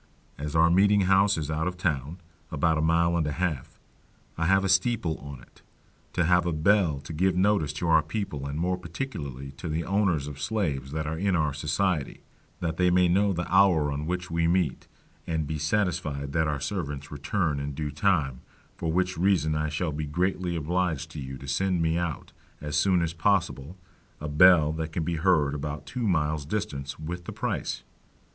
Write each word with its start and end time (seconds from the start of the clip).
As 0.39 0.55
our 0.55 0.71
meeting 0.71 1.01
house 1.01 1.37
is 1.37 1.51
out 1.51 1.67
of 1.67 1.77
town 1.77 2.17
"(about 2.49 2.79
a 2.79 2.81
mile 2.81 3.15
and 3.15 3.27
a 3.27 3.33
half)," 3.33 3.79
I 4.35 4.47
have 4.47 4.63
a 4.63 4.67
steeple 4.67 5.19
on 5.19 5.41
it, 5.43 5.61
to 6.13 6.23
have 6.25 6.47
a 6.47 6.51
bell 6.51 6.99
to 7.01 7.13
give 7.13 7.35
notice 7.35 7.71
to 7.73 7.87
our 7.87 8.01
people 8.01 8.47
and 8.47 8.59
more 8.59 8.77
particularly 8.79 9.51
to 9.57 9.69
the 9.69 9.83
owners 9.83 10.25
of 10.25 10.41
Slaves 10.41 10.91
that 10.91 11.05
are 11.05 11.19
in 11.19 11.35
our 11.35 11.53
society, 11.53 12.23
that 12.61 12.77
they 12.77 12.89
may 12.89 13.09
know 13.09 13.31
the 13.31 13.45
hour 13.53 13.91
on 13.91 14.07
which 14.07 14.31
we 14.31 14.47
meet, 14.47 14.87
and 15.27 15.45
be 15.45 15.59
satisfied 15.59 16.33
that 16.33 16.47
our 16.47 16.59
servants 16.59 17.11
return 17.11 17.59
in 17.59 17.73
due 17.75 17.91
time; 17.91 18.41
for 18.77 18.91
which 18.91 19.19
reason 19.19 19.53
I 19.53 19.69
shall 19.69 19.91
be 19.91 20.07
greatly 20.07 20.55
obliged 20.55 21.11
to 21.11 21.19
you 21.19 21.37
to 21.37 21.47
send 21.47 21.79
me 21.79 21.99
out, 21.99 22.31
as 22.59 22.75
soon 22.75 23.03
as 23.03 23.13
possible, 23.13 23.77
a 24.19 24.27
bell 24.27 24.71
that 24.71 24.93
can 24.93 25.03
be 25.03 25.17
heard 25.17 25.53
about 25.53 25.85
two 25.85 26.07
miles 26.07 26.43
distance, 26.43 26.97
with 26.97 27.25
the 27.25 27.31
price. 27.31 27.83